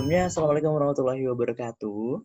[0.00, 2.24] sebelumnya Assalamualaikum warahmatullahi wabarakatuh.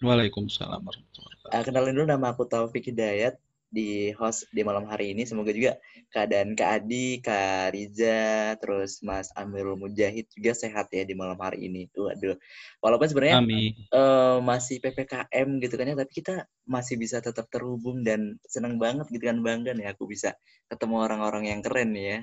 [0.00, 1.60] Waalaikumsalam warahmatullahi wabarakatuh.
[1.60, 3.36] Uh, kenalin dulu nama aku Taufik Hidayat
[3.68, 5.28] di host di malam hari ini.
[5.28, 5.76] Semoga juga
[6.08, 11.68] keadaan Kak Adi, Kak Riza, terus Mas Amirul Mujahid juga sehat ya di malam hari
[11.68, 11.84] ini.
[11.92, 12.40] Waduh.
[12.80, 13.44] Walaupun sebenarnya
[13.92, 19.04] uh, masih PPKM gitu kan ya, tapi kita masih bisa tetap terhubung dan senang banget
[19.12, 20.32] gitu kan bangga nih aku bisa
[20.72, 22.18] ketemu orang-orang yang keren nih ya.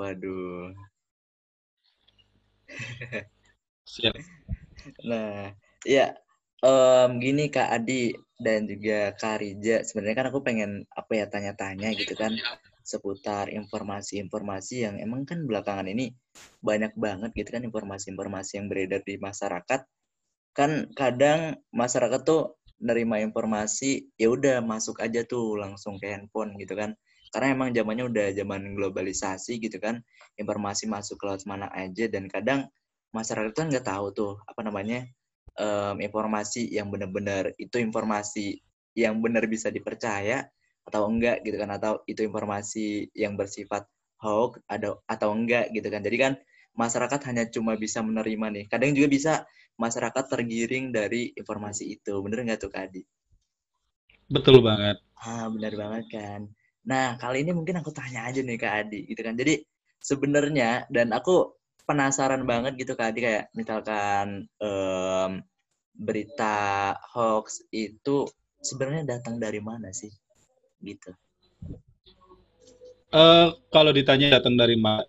[0.00, 0.72] Waduh.
[3.84, 4.14] Siap.
[5.04, 5.52] Nah,
[5.84, 6.12] ya
[6.64, 11.94] um, gini Kak Adi, dan juga Kak Rija, sebenarnya kan aku pengen apa ya tanya-tanya
[11.94, 12.34] gitu kan
[12.84, 16.12] seputar informasi-informasi yang emang kan belakangan ini
[16.60, 19.80] banyak banget gitu kan informasi-informasi yang beredar di masyarakat.
[20.52, 26.74] Kan kadang masyarakat tuh nerima informasi ya udah masuk aja tuh langsung ke handphone gitu
[26.76, 26.92] kan.
[27.32, 30.02] Karena emang zamannya udah zaman globalisasi gitu kan.
[30.38, 32.68] Informasi masuk ke laut mana aja dan kadang
[33.14, 35.06] masyarakat kan nggak tahu tuh apa namanya
[35.56, 38.58] um, informasi yang benar-benar itu informasi
[38.98, 40.50] yang benar bisa dipercaya
[40.84, 43.86] atau enggak gitu kan atau itu informasi yang bersifat
[44.20, 46.32] hoax ada atau enggak gitu kan jadi kan
[46.74, 49.32] masyarakat hanya cuma bisa menerima nih kadang juga bisa
[49.78, 53.02] masyarakat tergiring dari informasi itu bener nggak tuh Kadi?
[54.30, 54.98] Betul banget.
[55.20, 56.40] Ah benar banget kan.
[56.86, 59.34] Nah kali ini mungkin aku tanya aja nih Kak Adi gitu kan.
[59.36, 59.60] Jadi
[60.00, 61.52] sebenarnya dan aku
[61.84, 65.44] penasaran banget gitu Kak kayak misalkan um,
[65.94, 68.26] berita hoax itu
[68.64, 70.10] sebenarnya datang dari mana sih
[70.82, 71.12] gitu?
[73.14, 75.06] Uh, kalau ditanya datang dari mana,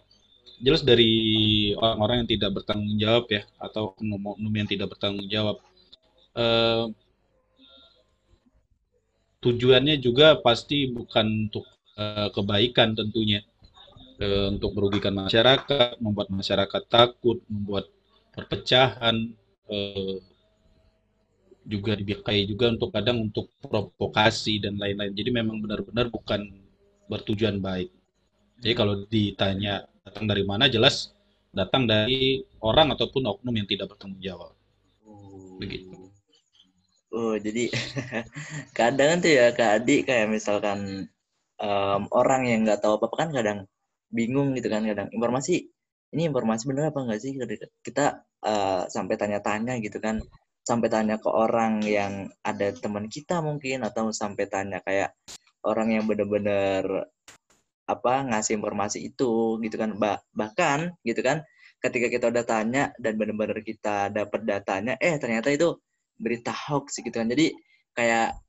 [0.62, 5.58] jelas dari orang-orang yang tidak bertanggung jawab ya atau oknum-oknum yang tidak bertanggung jawab.
[6.36, 6.94] Uh,
[9.42, 11.66] tujuannya juga pasti bukan untuk
[11.98, 13.42] uh, kebaikan tentunya
[14.20, 17.88] e, untuk merugikan masyarakat, membuat masyarakat takut, membuat
[18.36, 19.32] perpecahan,
[19.68, 19.78] e,
[21.66, 25.18] juga dibiakai juga untuk kadang untuk provokasi dan lain-lain.
[25.18, 26.46] Jadi memang benar-benar bukan
[27.10, 27.90] bertujuan baik.
[28.62, 31.12] Jadi kalau ditanya datang dari mana, jelas
[31.50, 34.54] datang dari orang ataupun oknum yang tidak bertanggung jawab.
[35.04, 35.58] Oh.
[35.58, 35.90] Begitu.
[37.16, 37.72] Oh, jadi
[38.78, 41.08] kadang tuh ya Kak Adi kayak misalkan
[41.64, 43.60] um, orang yang nggak tahu apa-apa kan kadang
[44.16, 45.12] bingung gitu kan kadang.
[45.12, 45.68] Informasi
[46.16, 47.36] ini informasi benar apa enggak sih?
[47.84, 48.06] Kita
[48.48, 50.24] uh, sampai tanya-tanya gitu kan.
[50.66, 55.14] Sampai tanya ke orang yang ada teman kita mungkin atau sampai tanya kayak
[55.68, 57.12] orang yang benar-benar
[57.86, 59.94] apa ngasih informasi itu gitu kan.
[60.00, 61.44] Bah bahkan gitu kan
[61.84, 65.78] ketika kita udah tanya dan benar-benar kita dapat datanya eh ternyata itu
[66.18, 67.30] berita hoax gitu kan.
[67.30, 67.54] Jadi
[67.94, 68.40] kayak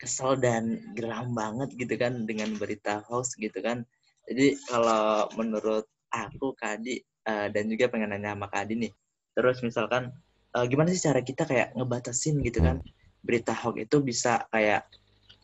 [0.00, 3.84] kesel dan geram banget gitu kan dengan berita hoax gitu kan
[4.28, 8.92] jadi kalau menurut aku Kadi uh, dan juga pengen nanya sama Kadi nih.
[9.32, 10.10] Terus misalkan
[10.56, 12.82] uh, gimana sih cara kita kayak ngebatasin gitu kan
[13.20, 14.88] berita hoax itu bisa kayak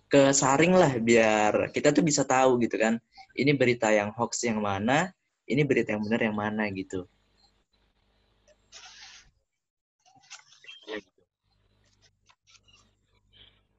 [0.08, 2.98] kesaring lah biar kita tuh bisa tahu gitu kan.
[3.36, 5.12] Ini berita yang hoax yang mana,
[5.44, 7.04] ini berita yang benar yang mana gitu.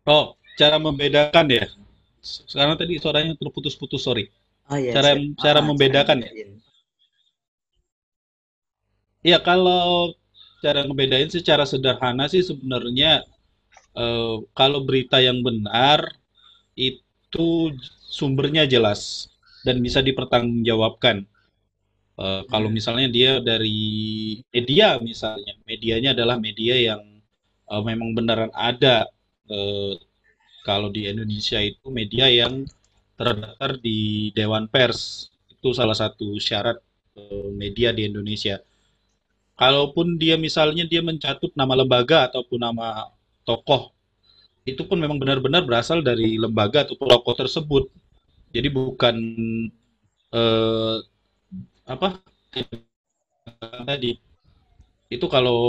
[0.08, 1.68] Oh, cara membedakan ya.
[2.24, 4.32] Sekarang tadi suaranya terputus-putus, sorry.
[4.68, 5.40] Oh, iya, cara siap.
[5.40, 6.32] cara ah, membedakan ya.
[9.24, 10.12] Iya, kalau
[10.60, 13.24] cara membedain secara sederhana sih sebenarnya
[13.96, 16.04] eh, kalau berita yang benar
[16.76, 17.72] itu
[18.08, 19.32] sumbernya jelas
[19.64, 21.24] dan bisa dipertanggungjawabkan.
[22.18, 22.76] Eh, kalau hmm.
[22.78, 27.02] misalnya dia dari media misalnya, medianya adalah media yang
[27.72, 29.08] eh, memang beneran ada.
[29.48, 29.96] Eh,
[30.68, 32.68] kalau di Indonesia itu media yang
[33.18, 35.28] terdaftar di Dewan Pers.
[35.52, 36.78] Itu salah satu syarat
[37.18, 38.62] uh, media di Indonesia.
[39.58, 43.10] Kalaupun dia misalnya dia mencatut nama lembaga ataupun nama
[43.42, 43.90] tokoh,
[44.70, 47.90] itu pun memang benar-benar berasal dari lembaga atau tokoh tersebut.
[48.54, 49.16] Jadi bukan
[50.30, 51.02] uh,
[51.90, 52.22] apa
[53.88, 54.20] tadi
[55.08, 55.60] itu kalau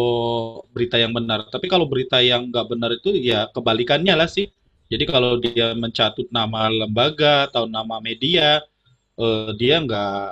[0.74, 1.46] berita yang benar.
[1.48, 4.50] Tapi kalau berita yang nggak benar itu ya kebalikannya lah sih.
[4.88, 8.64] Jadi kalau dia mencatut nama lembaga atau nama media,
[9.20, 10.24] eh, dia nggak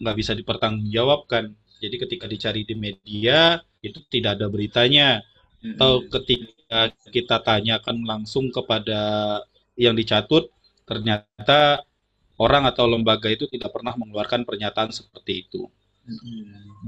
[0.00, 1.52] nggak bisa dipertanggungjawabkan.
[1.78, 5.22] Jadi ketika dicari di media itu tidak ada beritanya.
[5.60, 5.74] Mm-hmm.
[5.76, 6.80] Atau ketika
[7.12, 9.00] kita tanyakan langsung kepada
[9.78, 10.50] yang dicatut,
[10.88, 11.84] ternyata
[12.38, 15.68] orang atau lembaga itu tidak pernah mengeluarkan pernyataan seperti itu.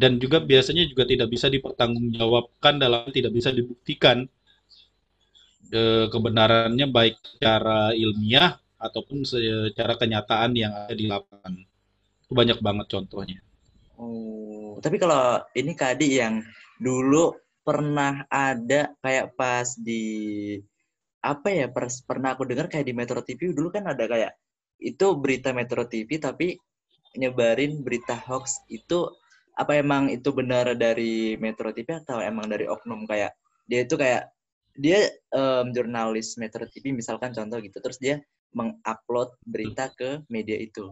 [0.00, 4.24] Dan juga biasanya juga tidak bisa dipertanggungjawabkan dalam tidak bisa dibuktikan
[5.70, 11.54] e, kebenarannya baik secara ilmiah ataupun secara kenyataan yang ada di lapangan.
[12.26, 13.38] Itu banyak banget contohnya.
[14.00, 16.42] Oh, tapi kalau ini Kadi yang
[16.80, 20.56] dulu pernah ada kayak pas di
[21.20, 24.32] apa ya pers, pernah aku dengar kayak di Metro TV dulu kan ada kayak
[24.80, 26.56] itu berita Metro TV tapi
[27.20, 29.04] nyebarin berita hoax itu
[29.52, 33.36] apa emang itu benar dari Metro TV atau emang dari oknum kayak
[33.68, 34.32] dia itu kayak
[34.78, 38.22] dia um, jurnalis Metro TV misalkan contoh gitu terus dia
[38.54, 40.90] mengupload berita ke media itu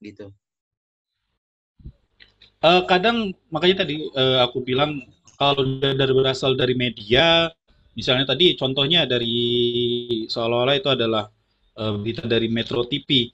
[0.00, 0.32] gitu.
[2.64, 5.04] Uh, kadang makanya tadi uh, aku bilang
[5.36, 7.52] kalau dari berasal dari media
[7.92, 9.36] misalnya tadi contohnya dari
[10.28, 11.28] seolah-olah itu adalah
[11.76, 13.28] uh, berita dari Metro TV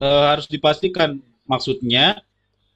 [0.00, 2.20] uh, harus dipastikan maksudnya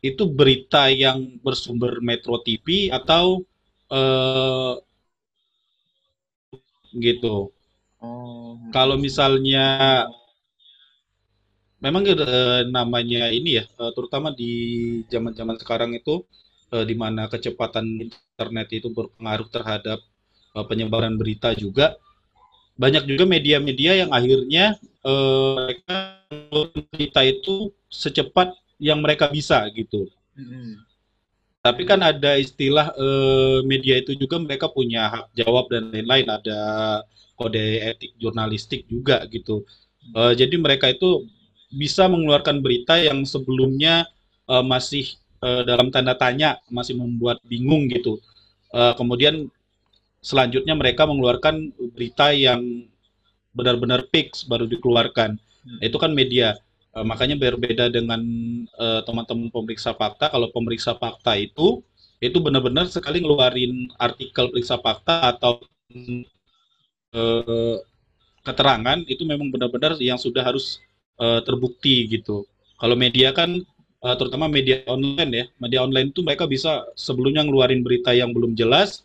[0.05, 3.40] itu berita yang bersumber Metro TV atau
[3.88, 4.76] uh,
[6.99, 7.50] gitu.
[7.99, 8.58] Oh.
[8.70, 9.67] Kalau misalnya
[11.82, 14.52] memang uh, namanya ini ya, uh, terutama di
[15.11, 16.25] zaman-zaman sekarang itu
[16.73, 19.99] uh, di mana kecepatan internet itu berpengaruh terhadap
[20.56, 21.99] uh, penyebaran berita juga
[22.75, 24.75] banyak juga media-media yang akhirnya
[25.06, 25.99] uh, mereka
[26.90, 28.50] berita itu secepat
[28.82, 30.11] yang mereka bisa gitu.
[30.35, 30.82] Hmm.
[31.64, 36.58] Tapi kan ada istilah uh, media itu juga mereka punya hak jawab dan lain-lain, ada
[37.40, 39.64] kode etik jurnalistik juga gitu.
[40.12, 41.25] Uh, jadi mereka itu
[41.72, 44.05] bisa mengeluarkan berita yang sebelumnya
[44.44, 48.20] uh, masih uh, dalam tanda tanya, masih membuat bingung gitu.
[48.69, 49.49] Uh, kemudian
[50.20, 52.61] selanjutnya mereka mengeluarkan berita yang
[53.56, 55.40] benar-benar fix baru dikeluarkan.
[55.40, 55.81] Hmm.
[55.81, 56.61] Itu kan media.
[56.94, 58.23] Uh, makanya berbeda dengan
[58.79, 60.31] uh, teman-teman pemeriksa fakta.
[60.31, 61.82] Kalau pemeriksa fakta itu
[62.23, 65.58] itu benar-benar sekali ngeluarin artikel periksa fakta atau
[67.19, 67.76] uh,
[68.46, 70.79] keterangan itu memang benar-benar yang sudah harus
[71.19, 72.46] uh, terbukti gitu.
[72.79, 73.58] Kalau media kan
[74.06, 78.55] uh, terutama media online ya, media online itu mereka bisa sebelumnya ngeluarin berita yang belum
[78.55, 79.02] jelas,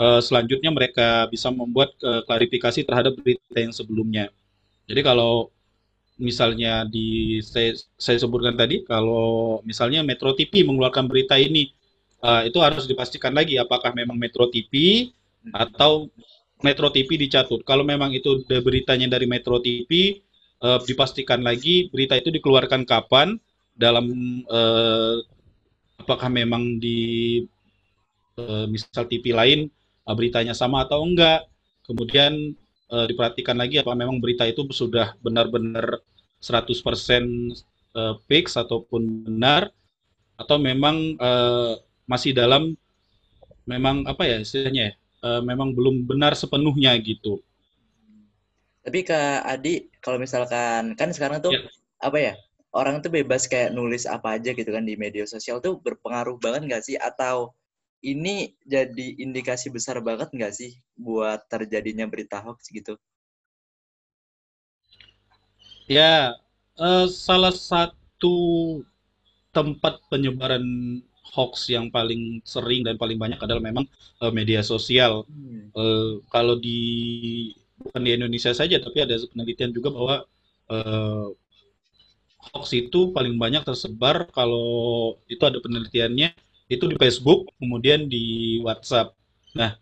[0.00, 4.32] uh, selanjutnya mereka bisa membuat uh, klarifikasi terhadap berita yang sebelumnya.
[4.86, 5.50] Jadi kalau
[6.16, 11.72] misalnya di saya, saya sebutkan tadi kalau misalnya Metro TV mengeluarkan berita ini
[12.24, 15.08] uh, itu harus dipastikan lagi apakah memang Metro TV
[15.52, 16.08] atau
[16.64, 17.60] Metro TV dicatut.
[17.68, 20.20] Kalau memang itu beritanya dari Metro TV
[20.64, 23.36] uh, dipastikan lagi berita itu dikeluarkan kapan
[23.76, 24.08] dalam
[24.48, 25.20] uh,
[26.00, 27.44] apakah memang di
[28.40, 29.68] uh, misal TV lain
[30.08, 31.44] uh, beritanya sama atau enggak.
[31.84, 32.56] Kemudian
[32.90, 36.02] uh, diperhatikan lagi apa memang berita itu sudah benar-benar
[36.38, 36.72] 100%
[37.96, 39.72] uh, fix ataupun benar
[40.36, 42.76] atau memang uh, masih dalam
[43.66, 44.92] memang apa ya istilahnya ya,
[45.26, 47.42] uh, memang belum benar sepenuhnya gitu.
[48.86, 51.66] Tapi Kak Adi, kalau misalkan kan sekarang tuh ya.
[51.98, 52.34] apa ya?
[52.70, 56.70] Orang tuh bebas kayak nulis apa aja gitu kan di media sosial tuh berpengaruh banget
[56.70, 56.94] nggak sih?
[56.94, 57.56] Atau
[58.06, 62.94] ini jadi indikasi besar banget nggak sih buat terjadinya berita hoax gitu?
[65.90, 66.38] Ya,
[66.78, 68.38] uh, salah satu
[69.50, 70.62] tempat penyebaran
[71.34, 73.86] hoax yang paling sering dan paling banyak adalah memang
[74.22, 75.26] uh, media sosial.
[75.26, 75.74] Hmm.
[75.74, 76.78] Uh, kalau di
[77.82, 80.16] bukan di Indonesia saja, tapi ada penelitian juga bahwa
[80.70, 81.28] uh,
[82.54, 89.14] hoax itu paling banyak tersebar kalau itu ada penelitiannya itu di Facebook, kemudian di WhatsApp.
[89.54, 89.78] Nah,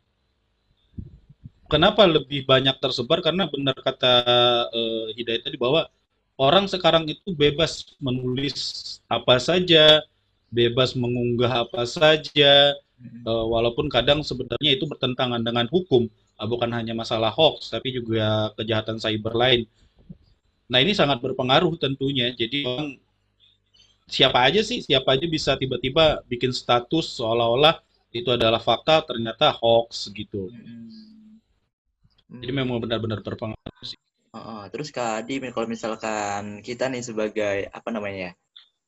[1.72, 3.24] kenapa lebih banyak tersebar?
[3.24, 4.14] Karena benar kata
[4.68, 5.88] uh, Hidayat tadi bahwa
[6.36, 8.56] orang sekarang itu bebas menulis
[9.08, 10.04] apa saja,
[10.52, 12.76] bebas mengunggah apa saja,
[13.24, 16.04] uh, walaupun kadang sebenarnya itu bertentangan dengan hukum,
[16.36, 19.64] uh, bukan hanya masalah hoax, tapi juga kejahatan cyber lain.
[20.68, 22.32] Nah ini sangat berpengaruh tentunya.
[22.32, 22.96] Jadi orang
[24.14, 27.82] siapa aja sih, siapa aja bisa tiba-tiba bikin status seolah-olah
[28.14, 30.46] itu adalah fakta, ternyata hoax gitu.
[30.54, 31.42] Hmm.
[32.38, 33.98] Jadi memang benar-benar berpengaruh sih.
[34.30, 38.34] Uh, terus Kak Adi, kalau misalkan kita nih sebagai apa namanya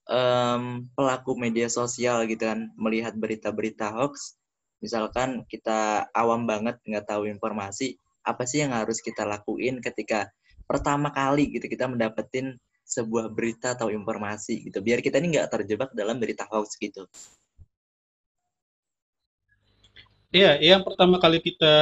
[0.06, 4.38] um, pelaku media sosial gitu kan, melihat berita-berita hoax,
[4.78, 10.30] misalkan kita awam banget nggak tahu informasi, apa sih yang harus kita lakuin ketika
[10.66, 15.90] pertama kali gitu kita mendapetin sebuah berita atau informasi gitu biar kita ini nggak terjebak
[15.90, 17.11] dalam berita hoax gitu
[20.35, 21.75] Iya, yang pertama kali kita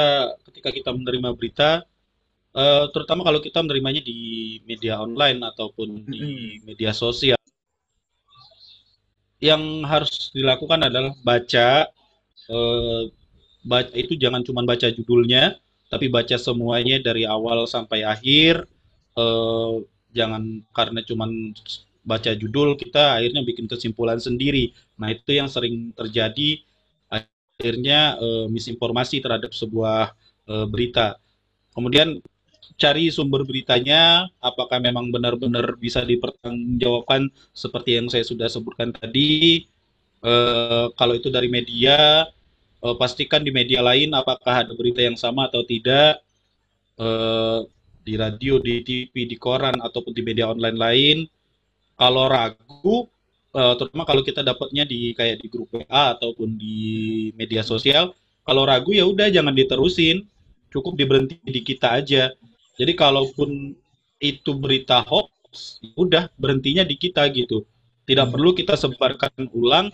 [0.46, 1.82] ketika kita menerima berita,
[2.54, 7.40] uh, terutama kalau kita menerimanya di media online ataupun di media sosial,
[9.42, 11.88] yang harus dilakukan adalah baca,
[12.52, 13.02] uh,
[13.66, 15.58] baca itu jangan cuma baca judulnya,
[15.90, 18.68] tapi baca semuanya dari awal sampai akhir.
[19.18, 19.82] Uh,
[20.14, 21.52] jangan karena cuman
[22.04, 24.70] baca judul kita akhirnya bikin kesimpulan sendiri.
[25.00, 26.62] Nah, itu yang sering terjadi
[27.10, 30.12] akhirnya uh, misinformasi terhadap sebuah
[30.46, 31.16] uh, berita.
[31.74, 32.20] Kemudian
[32.76, 39.64] cari sumber beritanya, apakah memang benar-benar bisa dipertanggungjawabkan seperti yang saya sudah sebutkan tadi.
[40.24, 42.24] Uh, kalau itu dari media,
[42.84, 46.20] uh, pastikan di media lain apakah ada berita yang sama atau tidak.
[46.94, 47.66] Uh,
[48.04, 51.18] di radio, di TV, di koran ataupun di media online lain.
[51.96, 53.08] Kalau ragu,
[53.56, 58.12] uh, terutama kalau kita dapatnya di kayak di grup WA ataupun di media sosial,
[58.44, 60.28] kalau ragu ya udah jangan diterusin,
[60.68, 62.30] cukup diberhenti di kita aja.
[62.76, 63.72] Jadi kalaupun
[64.20, 67.64] itu berita hoax, ya udah berhentinya di kita gitu.
[68.04, 69.88] Tidak perlu kita sebarkan ulang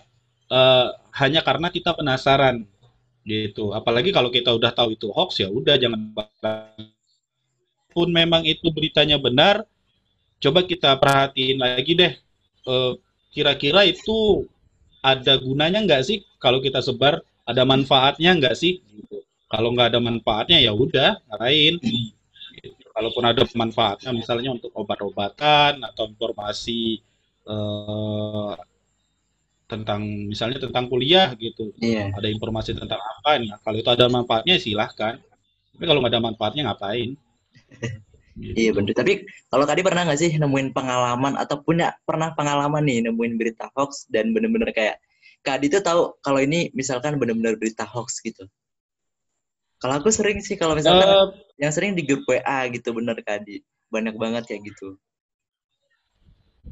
[0.51, 2.67] uh, hanya karena kita penasaran
[3.23, 3.71] gitu.
[3.71, 6.11] Apalagi kalau kita udah tahu itu hoax ya udah jangan
[7.91, 9.67] pun memang itu beritanya benar,
[10.41, 12.13] coba kita perhatiin lagi deh,
[12.65, 12.93] eh,
[13.35, 14.47] kira-kira itu
[15.03, 18.79] ada gunanya nggak sih kalau kita sebar, ada manfaatnya nggak sih?
[19.51, 21.75] Kalau nggak ada manfaatnya ya udah, lain.
[22.91, 26.99] Kalaupun ada manfaatnya, misalnya untuk obat-obatan atau informasi
[27.47, 28.53] eh,
[29.71, 32.11] tentang misalnya tentang kuliah gitu, yeah.
[32.11, 35.15] ada informasi tentang apa, nah kalau itu ada manfaatnya silahkan.
[35.71, 37.15] Tapi kalau nggak ada manfaatnya ngapain?
[38.41, 38.55] Gitu.
[38.57, 38.95] Iya bener.
[38.95, 43.67] Tapi kalau tadi pernah nggak sih nemuin pengalaman atau punya pernah pengalaman nih nemuin berita
[43.75, 45.03] hoax dan bener-bener kayak
[45.41, 48.47] Kak Adi tuh tahu kalau ini misalkan bener-bener berita hoax gitu.
[49.81, 53.43] Kalau aku sering sih kalau misalkan uh, yang sering di grup WA gitu bener Kak
[53.43, 53.59] Adi.
[53.91, 54.95] Banyak banget ya gitu.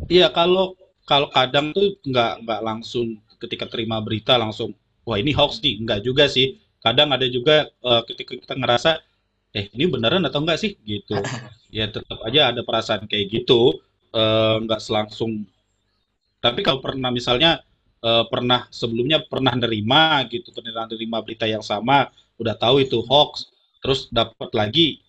[0.07, 5.59] Iya kalau kalau kadang tuh nggak nggak langsung ketika terima berita langsung wah ini hoax
[5.59, 6.55] nih nggak juga sih.
[6.79, 9.03] Kadang ada juga uh, ketika kita ngerasa
[9.53, 10.75] eh ini beneran atau enggak sih?
[10.83, 11.13] Gitu.
[11.69, 13.77] Ya tetap aja ada perasaan kayak gitu
[14.09, 15.45] eh, nggak selangsung.
[16.41, 17.61] Tapi kalau pernah misalnya
[18.03, 22.07] uh, pernah sebelumnya pernah nerima gitu pernah nerima berita yang sama
[22.39, 23.51] udah tahu itu hoax
[23.83, 25.03] terus dapat lagi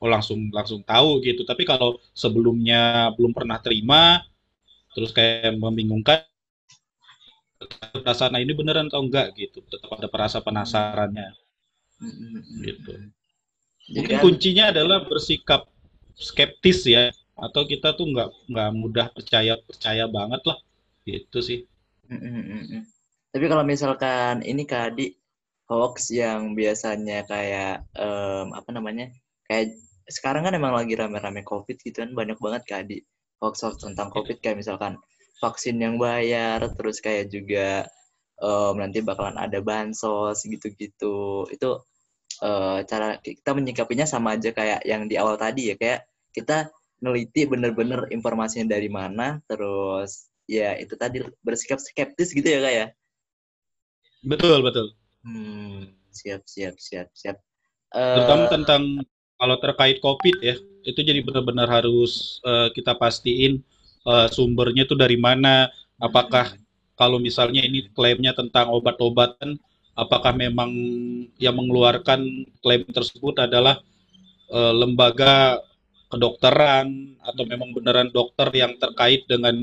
[0.00, 1.44] oh langsung langsung tahu gitu.
[1.44, 4.24] Tapi kalau sebelumnya belum pernah terima
[4.96, 6.26] terus kayak membingungkan
[7.92, 9.36] perasaan nah ini beneran atau enggak?
[9.36, 9.60] Gitu.
[9.68, 11.36] Tetap ada perasa penasarannya.
[12.64, 13.12] Gitu
[13.90, 15.66] Mungkin kan, kuncinya adalah bersikap
[16.14, 20.58] skeptis ya, atau kita tuh nggak nggak mudah percaya percaya banget lah,
[21.02, 21.66] gitu sih.
[23.30, 25.10] Tapi kalau misalkan ini Kadi
[25.70, 29.06] hoax yang biasanya kayak um, apa namanya
[29.46, 29.78] kayak
[30.10, 32.98] sekarang kan emang lagi rame-rame COVID gitu kan banyak banget Kadi
[33.38, 34.42] hoax hoax tentang COVID.
[34.42, 34.98] Kayak misalkan
[35.38, 37.86] vaksin yang bayar terus kayak juga
[38.42, 41.46] um, nanti bakalan ada bansos gitu-gitu.
[41.48, 41.86] Itu
[42.42, 45.76] uh, cara kita menyikapinya sama aja kayak yang di awal tadi ya.
[45.78, 46.68] Kayak kita
[47.00, 52.86] neliti bener-bener informasinya dari mana terus ya itu tadi bersikap skeptis gitu ya kak ya?
[54.26, 54.92] Betul betul.
[55.24, 57.36] Hmm, siap siap siap siap.
[57.90, 58.82] Uh, terutama tentang
[59.40, 60.54] kalau terkait covid ya
[60.84, 63.64] itu jadi benar-benar harus uh, kita pastiin
[64.04, 65.68] uh, sumbernya itu dari mana.
[66.00, 66.60] Apakah hmm.
[66.96, 69.60] kalau misalnya ini klaimnya tentang obat-obatan
[70.00, 70.72] apakah memang
[71.36, 73.76] yang mengeluarkan klaim tersebut adalah
[74.48, 75.60] uh, lembaga
[76.10, 79.54] kedokteran atau memang beneran dokter yang terkait dengan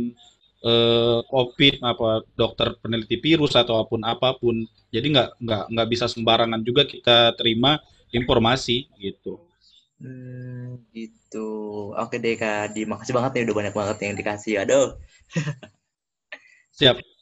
[0.64, 4.56] uh, COVID apa dokter peneliti virus atau apa pun apa pun
[4.94, 7.82] jadi nggak nggak nggak bisa sembarangan juga kita terima
[8.16, 9.44] informasi gitu.
[9.98, 11.92] Hmm, gitu.
[11.98, 14.62] Oke deh Kak Di, makasih banget nih udah banyak banget yang dikasih.
[14.62, 14.96] Aduh.
[16.78, 17.17] Siap.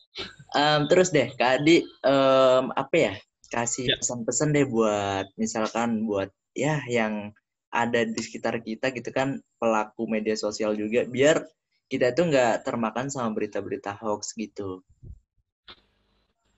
[0.56, 3.14] Um, terus deh, Kak Adi, um, apa ya?
[3.52, 3.96] Kasih ya.
[4.00, 7.36] pesan-pesan deh buat misalkan buat ya yang
[7.76, 11.44] ada di sekitar kita gitu kan pelaku media sosial juga biar
[11.92, 14.82] kita tuh nggak termakan sama berita-berita hoax gitu.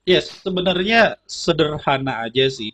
[0.07, 2.71] Yes, sebenarnya sederhana aja sih.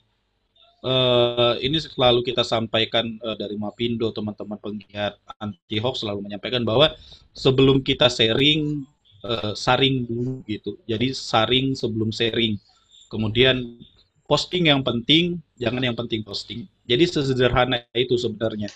[0.83, 6.91] Uh, ini selalu kita sampaikan uh, dari Mapindo teman-teman penggiat anti hoax selalu menyampaikan bahwa
[7.31, 8.83] sebelum kita sharing
[9.23, 10.77] uh, saring dulu gitu.
[10.85, 12.59] Jadi saring sebelum sharing.
[13.07, 13.79] Kemudian
[14.27, 16.67] posting yang penting, jangan yang penting posting.
[16.85, 18.69] Jadi sesederhana itu sebenarnya.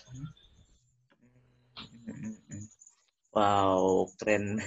[3.36, 4.58] Wow, keren.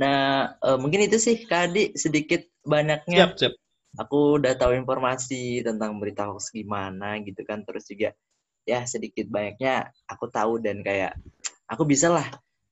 [0.00, 3.28] nah, uh, mungkin itu sih Kak Adi sedikit banyaknya.
[3.28, 3.54] Siap, siap.
[3.98, 7.66] Aku udah tahu informasi tentang berita hoax gimana gitu kan.
[7.66, 8.14] Terus juga
[8.62, 11.18] ya sedikit banyaknya aku tahu dan kayak
[11.66, 12.30] aku bisa lah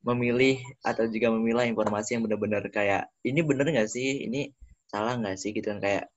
[0.09, 4.25] memilih atau juga memilah informasi yang benar-benar kayak ini bener nggak sih?
[4.25, 4.49] Ini
[4.89, 5.53] salah nggak sih?
[5.53, 6.09] Gitu kan kayak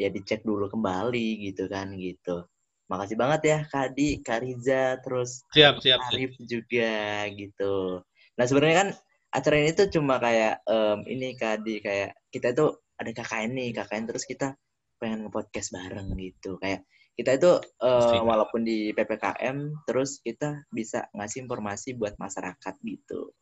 [0.00, 2.46] ya dicek dulu kembali gitu kan gitu.
[2.90, 6.46] Makasih banget ya Kak Di, Kak Riza terus siap siap Arif siap.
[6.46, 8.02] juga gitu.
[8.38, 8.88] Nah sebenarnya kan
[9.30, 13.68] acara ini tuh cuma kayak um, ini Kak Di kayak kita tuh ada KKN nih
[13.76, 14.54] KKN terus kita
[14.98, 16.58] pengen nge-podcast bareng gitu.
[16.58, 16.86] Kayak
[17.20, 17.52] kita itu
[17.84, 23.36] uh, walaupun di ppkm terus kita bisa ngasih informasi buat masyarakat gitu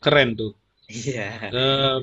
[0.00, 0.52] keren tuh.
[0.90, 1.52] Iya.
[1.54, 1.96] Uh,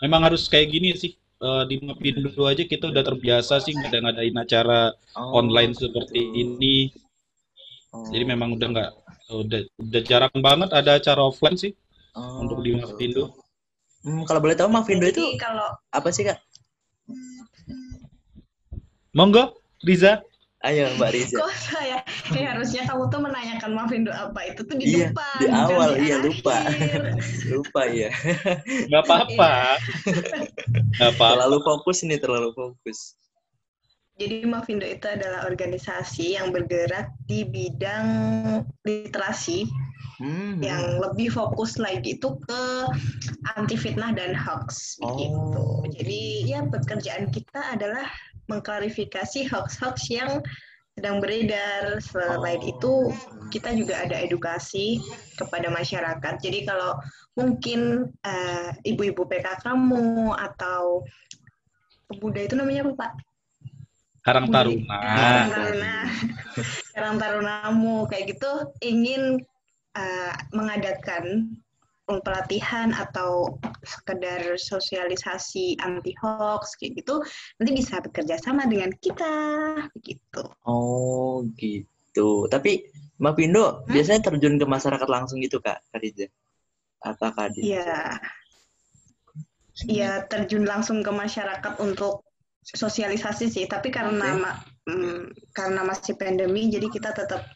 [0.00, 1.12] memang harus kayak gini sih
[1.44, 6.40] uh, di Mapindo aja kita udah terbiasa sih ngadain acara oh, online seperti betul.
[6.40, 6.76] ini
[7.92, 8.08] oh.
[8.12, 8.90] jadi memang udah nggak
[9.30, 11.72] udah udah jarang banget ada acara offline sih
[12.16, 13.36] oh, untuk di Mapindo
[14.04, 16.40] hmm, kalau boleh tahu Mapindo itu kalau apa sih kak?
[19.10, 20.22] Monggo Riza
[20.60, 21.40] Ayo Mbak Riza.
[21.40, 22.04] Kok saya?
[22.36, 25.40] Eh, harusnya kamu tuh menanyakan Mavindo apa itu tuh di iya, depan.
[25.40, 26.68] Di awal iya lupa.
[27.56, 28.12] lupa ya.
[28.92, 29.80] Gak apa-apa.
[31.00, 31.48] Gak apa-apa.
[31.48, 33.16] Terlalu fokus ini terlalu fokus.
[34.20, 38.04] Jadi Mavindo itu adalah organisasi yang bergerak di bidang
[38.84, 39.64] literasi
[40.20, 40.60] hmm.
[40.60, 42.62] yang lebih fokus lagi itu ke
[43.56, 45.16] anti fitnah dan hoax oh.
[45.16, 45.64] gitu.
[45.96, 48.04] Jadi ya pekerjaan kita adalah
[48.50, 50.42] mengklarifikasi hoax-hoax yang
[50.98, 52.02] sedang beredar.
[52.02, 52.70] Selain oh.
[52.74, 52.94] itu,
[53.54, 54.98] kita juga ada edukasi
[55.38, 56.34] kepada masyarakat.
[56.42, 56.98] Jadi kalau
[57.38, 61.06] mungkin uh, ibu-ibu PK kamu atau
[62.10, 63.12] pemuda itu namanya apa Pak?
[64.20, 64.98] Karang Taruna.
[65.00, 65.94] Karang Taruna.
[66.92, 68.52] Karang Tarunamu kayak gitu
[68.84, 69.40] ingin
[69.96, 71.56] uh, mengadakan
[72.04, 77.24] pelatihan atau sekedar sosialisasi anti hoax kayak gitu
[77.56, 79.34] nanti bisa bekerja sama dengan kita
[79.96, 80.42] begitu.
[80.68, 82.46] Oh gitu.
[82.48, 82.84] Tapi
[83.20, 83.92] Mbak Pindo hmm?
[83.92, 86.30] biasanya terjun ke masyarakat langsung gitu Kak Khadijah?
[87.04, 88.20] Apa Kak Iya.
[89.88, 92.24] Iya terjun langsung ke masyarakat untuk
[92.60, 93.64] sosialisasi sih.
[93.64, 94.42] Tapi karena okay.
[94.44, 94.52] ma
[94.88, 95.20] mm,
[95.56, 97.48] karena masih pandemi jadi kita tetap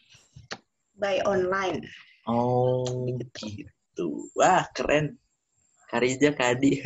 [0.97, 1.85] by online.
[2.25, 4.07] Oh gitu gitu.
[4.33, 5.15] Wah, keren.
[5.89, 6.81] Kariza Kadi.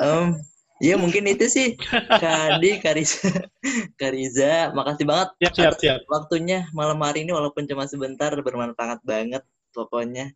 [0.00, 0.38] um,
[0.80, 1.68] ya mungkin itu sih
[2.22, 3.46] Kadi Kariza
[4.00, 5.98] Kariza makasih banget siap, siap, siap.
[6.08, 9.44] waktunya malam hari ini walaupun cuma sebentar bermanfaat banget
[9.76, 10.32] pokoknya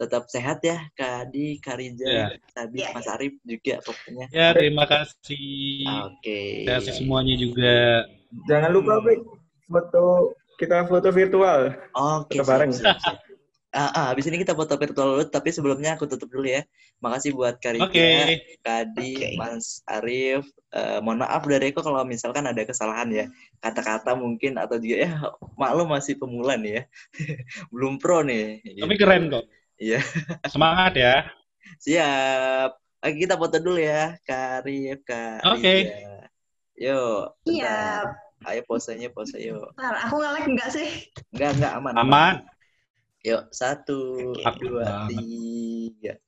[0.00, 2.26] tetap sehat ya Kadi Kariza ya.
[2.56, 6.64] Sabi ya, Mas Arif juga pokoknya ya terima kasih oke okay.
[6.64, 7.76] terima kasih semuanya juga
[8.48, 9.20] jangan lupa Bik
[9.68, 11.74] foto kita foto virtual.
[11.96, 12.38] Oke.
[12.38, 12.70] Okay, bareng.
[13.72, 16.60] Ah, ah, habis ini kita foto virtual dulu, tapi sebelumnya aku tutup dulu ya.
[17.00, 18.44] Makasih buat Karika, okay.
[18.60, 19.34] Kadi, okay.
[19.40, 20.44] Mas Arif.
[20.68, 23.24] Uh, mohon maaf dari aku kalau misalkan ada kesalahan ya.
[23.64, 25.10] Kata-kata mungkin atau juga ya
[25.60, 26.82] maklum masih pemula nih ya.
[27.72, 28.60] Belum pro nih.
[28.60, 29.48] Tapi keren kok.
[29.80, 30.04] Iya.
[30.52, 31.24] Semangat ya.
[31.80, 32.76] Siap.
[33.02, 35.48] Oke, kita foto dulu ya, Karif, Kak.
[35.48, 35.64] Oke.
[35.64, 35.80] Okay.
[36.76, 37.40] Yuk.
[37.48, 38.06] Siap.
[38.42, 39.70] Ayo posenya pose yuk.
[39.78, 40.88] Ntar, aku nge-like enggak sih?
[41.30, 41.94] Enggak, enggak aman.
[41.94, 42.34] Aman.
[43.22, 46.18] Yuk, satu, dua, tiga.